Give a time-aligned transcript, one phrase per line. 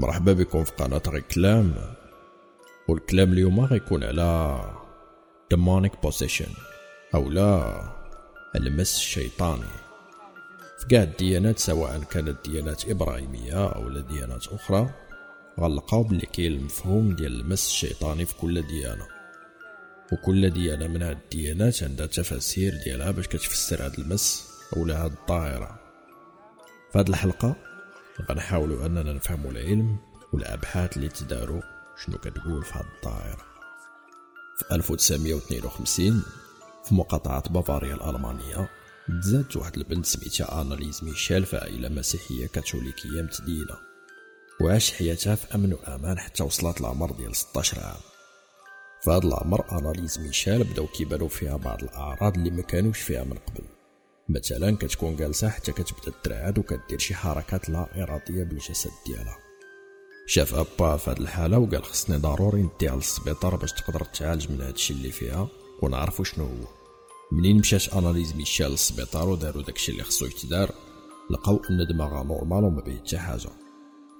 [0.00, 1.74] مرحبا بكم في قناة غي كلام.
[2.88, 4.60] والكلام اليوم غيكون على
[5.54, 6.48] demonic possession
[7.14, 7.82] أو لا
[8.56, 9.72] المس الشيطاني.
[10.78, 14.90] في كاع الديانات سواء كانت ديانات إبراهيمية أو ديانات أخرى
[15.60, 19.06] غنلقاو بلي كاين المفهوم ديال المس الشيطاني في كل ديانة.
[20.12, 25.80] وكل ديانة من هاد الديانات عندها تفاسير ديالها باش كتفسر هاد المس أولا هاد الظاهرة
[26.92, 27.69] في هاد الحلقة
[28.20, 29.96] غنحاولوا أننا نفهموا العلم
[30.32, 31.62] والأبحاث اللي تداروا
[32.04, 33.44] شنو كتقول في هاد الظاهرة
[34.58, 36.22] في 1952
[36.84, 38.68] في مقاطعة بافاريا الألمانية
[39.22, 43.76] تزادت واحد البنت سميتها أناليز ميشيل في عائلة مسيحية كاثوليكية متدينة
[44.60, 48.00] وعاش حياتها في أمن وأمان حتى وصلت لعمر ديال 16 عام.
[49.02, 53.38] في هاد العمر أناليز ميشيل بداو كيبانو فيها بعض الأعراض اللي ما كانوش فيها من
[53.38, 53.64] قبل.
[54.32, 59.38] مثلا كتكون جالسة حتى كتبدأ ترعد وكدير شي حركات لا إرادية بالجسد ديالها.
[60.26, 64.92] شاف أبا في هاد الحالة وقال خصني ضروري نديها للسبيطار باش تقدر تعالج من هادشي
[64.92, 65.48] اللي فيها
[65.82, 66.68] ونعرفو شنو هو.
[67.32, 70.74] منين مشات أناليز ميشيل للسبيطار ودارو داكشي اللي خصو يتدار
[71.30, 73.50] لقاو أن دماغها normal وما بيه حتى حاجة.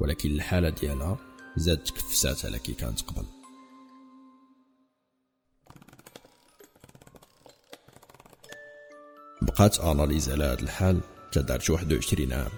[0.00, 1.18] ولكن الحالة ديالها
[1.56, 3.39] زادت تكفسات على كي كانت قبل.
[9.42, 11.00] بقات أناليز على هاد الحال
[11.32, 12.50] تدارت 21 عام.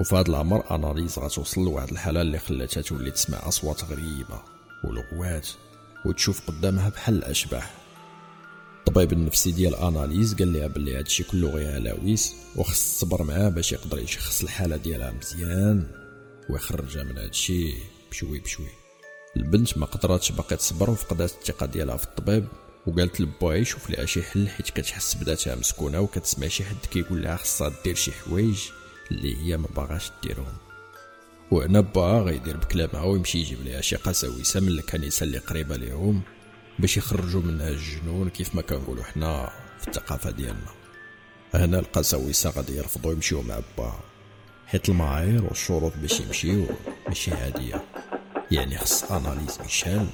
[0.00, 4.42] وفي هاد العمر أناليز غتوصل لواحد الحالة اللي خلاتها تولي تسمع أصوات غريبة
[4.84, 5.48] ولغوات
[6.06, 7.74] وتشوف قدامها بحال الأشباح.
[8.78, 13.72] الطبيب النفسي ديال أناليز قال لها بلي هادشي كله غير هلاويس وخص الصبر معاه باش
[13.72, 15.86] يقدر يشخص الحالة ديالها مزيان
[16.50, 17.74] ويخرجها من هادشي
[18.10, 18.70] بشوي بشوي.
[19.36, 22.44] البنت ما قدراتش باقي تصبر وفقدات الثقة ديالها في الطبيب
[22.86, 27.36] وقالت لباها يشوف لها شي حل حيت كتحس بداتها مسكونة وكتسمع شي حد كيقول لها
[27.36, 28.58] خصها دير شي حوايج
[29.10, 30.56] اللي هي ما باغاش ديرهم.
[31.50, 36.22] وهنا باها غيدير بكلامها ويمشي يجيب ليها شي قساوسه من الكنيسة اللي قريبة ليهم
[36.78, 40.70] باش يخرجوا منها الجنون كيف ما كنقولوا حنا في الثقافة ديالنا.
[41.54, 44.00] هنا القساوسه غادي يرفضوا يمشيو مع باها
[44.66, 46.66] حيت المعايير والشروط باش يمشيو
[47.08, 47.84] ماشي عاديه
[48.50, 50.06] يعني خص أناليز ميشيل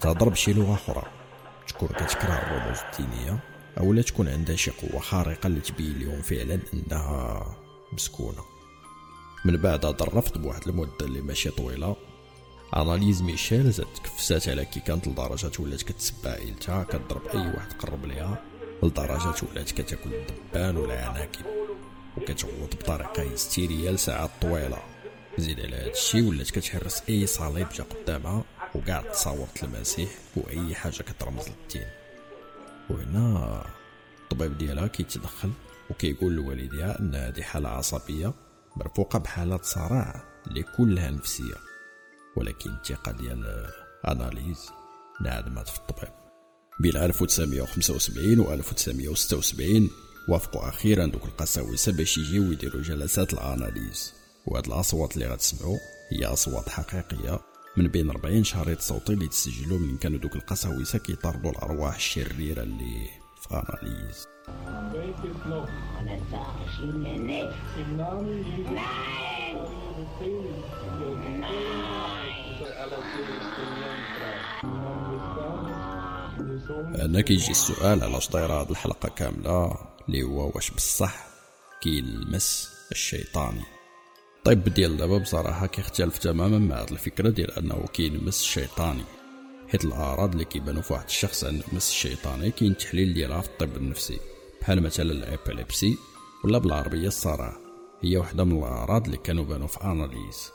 [0.00, 1.23] تهضر بشي لغة أخرى.
[1.68, 3.38] تكون كتكره الرموز الدينيه
[3.78, 7.46] اولا تكون عندها شي قوة خارقة اللي تبين لهم فعلا إنها
[7.92, 8.44] مسكونة.
[9.44, 11.96] من بعد الرفض بواحد المدة اللي ماشي طويلة.
[12.76, 18.06] اناليز ميشيل زاد تكفسات على كي كانت لدرجة ولات كتسبى عيلتها كضرب أي واحد قرب
[18.06, 18.42] ليها
[18.82, 21.44] لدرجة ولات كتاكل الدبان ولا عناكب
[22.16, 24.82] وكتغوت بطريقة هستيرية لساعات طويلة.
[25.38, 28.44] زيد على هادشي ولات كتحرس أي صليب جا قدامها.
[28.74, 31.88] وكاع تصاور المسيح وأي حاجة كترمز للدين.
[32.90, 33.64] وهنا
[34.22, 35.50] الطبيب ديالها كيتدخل
[35.90, 38.32] وكيقول لوالديها أن هذه حالة عصبية
[38.76, 41.54] مرفوقة بحالات صراع اللي كلها نفسية
[42.36, 43.70] ولكن الثقة ديال
[44.08, 44.70] أناليز
[45.20, 46.12] انعدمت في الطبيب.
[46.80, 49.90] بين 1975 و 1976
[50.28, 54.14] وافقوا أخيرا دوك القساوسة باش يجيو يديروا جلسات الأناليز.
[54.46, 55.78] وهاد الأصوات اللي غتسمعوا
[56.12, 57.40] هي أصوات حقيقية
[57.76, 63.08] من بين 40 شريط صوتي اللي تسجلوا من كانوا دوك القساوسه كيطاردوا الأرواح الشريرة اللي
[63.40, 64.26] في أناليز.
[77.00, 79.76] هنا كيجي السؤال علاش دايره هاد الحلقة كاملة
[80.08, 81.26] اللي هو واش بصح
[81.82, 83.62] كاين المس الشيطاني
[84.46, 89.04] الطب ديال دابا بصراحة كيختلف تماما مع هاد الفكرة ديال أنه كاين مس شيطاني.
[89.68, 93.76] حيت الأعراض اللي كيبانو في واحد الشخص عنده مس الشيطاني كاين تحليل ديالها في الطب
[93.76, 94.18] النفسي.
[94.60, 95.96] بحال مثلا الإبيليبسي
[96.44, 97.56] ولا بالعربية الصرع.
[98.02, 100.50] هي واحدة من الأعراض اللي كانوا بانوا في أناليز.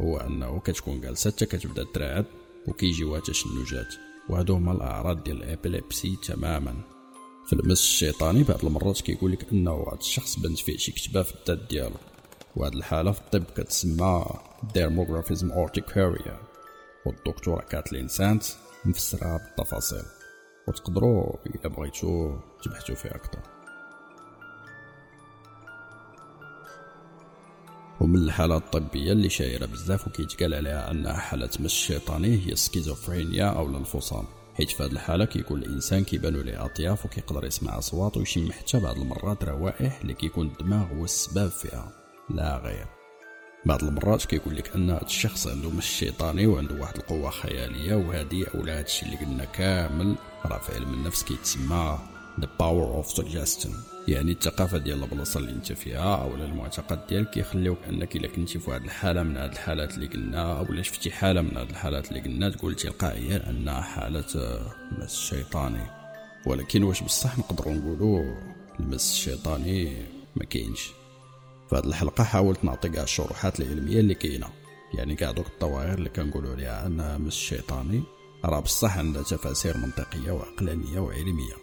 [0.00, 2.26] هو أنه كتكون جالسة حتى كتبدا ترعد
[2.66, 3.94] وكيجيوها تشنجات
[4.28, 6.74] وهادو هما الأعراض ديال ال épilepsie تماما.
[7.46, 11.34] في المس الشيطاني بعض المرات كيقول لك أنه هذا الشخص بانت فيه شي كتبة في
[11.34, 11.96] الذات ديالو.
[12.56, 14.24] وهاد الحالة في الطب كتسمى
[14.74, 16.38] dermographisme urticaria
[17.06, 18.44] والدكتورة كاتلين سانت
[18.84, 20.02] مفسرها بالتفاصيل.
[20.68, 23.38] وتقدروا الا بغيتو تبحثوا فيها أكثر.
[28.00, 33.66] ومن الحالات الطبية اللي شايعة بزاف وكيتقال عليها أنها حالة مس شيطاني هي السكيزوفرينيا أو
[33.66, 34.24] الانفصام.
[34.54, 38.96] حيت في هذه الحالة كيكون الإنسان كيبانو ليه أطياف وكيقدر يسمع أصوات ويشم حتى بعض
[38.96, 42.03] المرات روائح اللي كيكون الدماغ هو السبب فيها.
[42.30, 42.86] لا غير.
[43.66, 48.46] بعض المرات كيقول لك أن هذا الشخص عنده مش شيطاني وعنده واحد القوة خيالية وهذه
[48.54, 50.14] اولا هادشي اللي قلنا كامل.
[50.46, 51.98] راه في علم النفس كيتسمى
[52.40, 53.70] the power of suggestion.
[54.08, 58.70] يعني الثقافة ديال البلاصة اللي أنت فيها أو المعتقد ديالك كيخليوك أنك إلا كنتي في
[58.70, 62.50] واحد الحالة من هاد الحالات اللي قلنا أو شفتي حالة من هاد الحالات اللي قلنا
[62.50, 64.24] تقول تلقائيا انها حالة
[64.98, 65.86] مس شيطاني
[66.46, 68.34] ولكن واش بصح نقدروا نقولوا
[68.80, 69.96] المس الشيطاني
[70.36, 70.90] ما كاينش.
[71.74, 74.48] في هذه الحلقة حاولت نعطي كاع الشروحات العلمية اللي كاينة.
[74.94, 78.02] يعني كاع دوك الظواهر اللي كنقولوا عليها انها مس شيطاني
[78.44, 81.54] راه بصح عندها تفاسير منطقية وعقلانية وعلمية.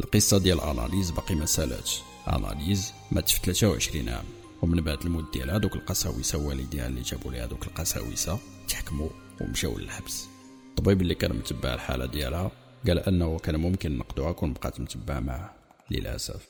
[0.00, 2.02] القصة ديال أناليز باقي ما سالاتش.
[2.28, 4.24] أناليز مات في 23 عام
[4.62, 9.08] ومن بعد الموت ديالها دوك القساوسة والديها اللي جابوا ليها دوك القساوسة تحكموا
[9.40, 10.26] ومشاو للحبس.
[10.68, 12.50] الطبيب اللي كان متبع الحالة ديالها
[12.86, 15.50] قال أنه كان ممكن نقدوها كون بقات متبع معاه
[15.90, 16.48] للأسف.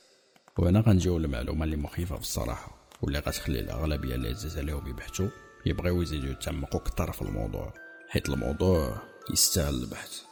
[0.59, 2.78] وهنا غنجيو للمعلومه اللي مخيفة في الصراحة.
[3.03, 5.29] واللي غتخلي الأغلبية اللي عزيز عليهم يبحثوا
[5.67, 7.75] يبغيو يزيدوا يتعمقوا أكثر في الموضوع.
[8.09, 9.03] حيت الموضوع
[9.33, 10.23] يستاهل البحث.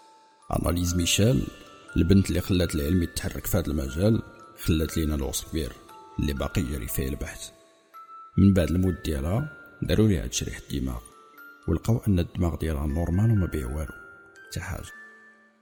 [0.53, 1.47] أناليز ميشيل
[1.97, 4.23] البنت اللي خلات العلم يتحرك في هذا المجال
[4.65, 5.73] خلات لينا لغز كبير
[6.19, 7.51] اللي باقي يجري فيه البحث.
[8.39, 9.53] من بعد الموت ديالها
[9.83, 11.01] داروا ليها تشريح الدماغ.
[11.69, 13.93] ولقاو أن الدماغ ديالها نورمال وما بيه والو
[14.49, 14.93] حتى حاجة.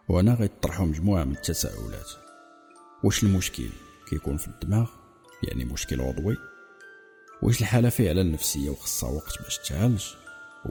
[0.09, 2.11] وهنا غيطرحوا مجموعة من التساؤلات.
[3.05, 3.69] واش المشكل؟
[4.09, 4.91] كيكون في الدماغ؟
[5.43, 6.37] يعني مشكل عضوي؟
[7.43, 10.05] واش الحالة فعلا نفسيه وخصها وقت باش تعالج؟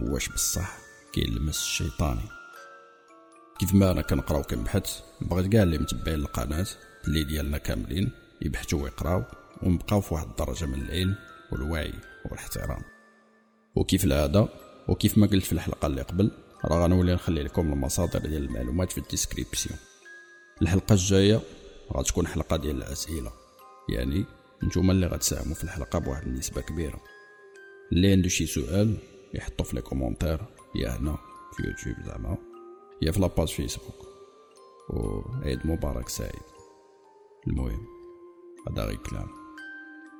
[0.01, 0.77] واش بصح
[1.13, 2.29] كاين المس الشيطاني.
[3.59, 6.67] كيف ما أنا كنقرا وكنبحث بغيت كاع اللي متبعين القناة
[7.07, 8.11] اللي ديالنا كاملين
[8.41, 9.23] يبحثوا ويقراو
[9.63, 11.15] ونبقاو في واحد الدرجة من العلم
[11.51, 11.93] والوعي
[12.25, 12.81] والاحترام.
[13.75, 14.47] وكيف العادة؟
[14.87, 16.31] وكيف ما قلت في الحلقة اللي قبل
[16.65, 19.77] راه غنولي نخلي لكم المصادر ديال المعلومات في ال description.
[20.61, 21.41] الحلقة الجاية
[21.93, 23.31] غتكون حلقة ديال الأسئلة
[23.89, 24.25] يعني
[24.63, 27.03] نتوما اللي غتساهموا في الحلقة بواحد النسبة كبيرة.
[27.91, 28.97] اللي عنده شي سؤال
[29.33, 30.39] يحطو في les commentaires.
[30.75, 31.17] يا هنا
[31.53, 32.37] في يوتيوب زعما.
[33.01, 34.07] يا في لاباج فيسبوك.
[34.89, 36.43] وعيد مبارك سعيد.
[37.47, 37.85] المهم
[38.67, 39.27] هذا غير كلام.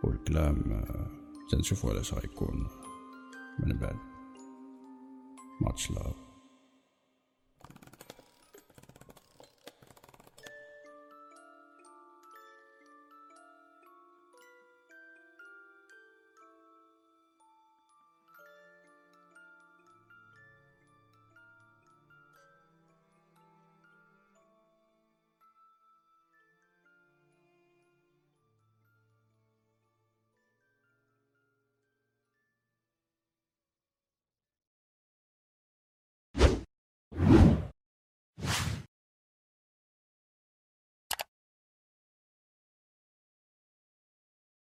[0.04, 0.86] والكلام
[1.51, 2.68] تنشوفو علاش غيكون.
[3.60, 3.98] من بعد.
[5.62, 6.23] ماتش لاف